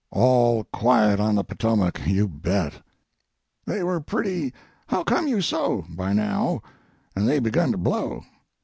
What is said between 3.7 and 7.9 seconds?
were pretty how come you so by now, and they begun to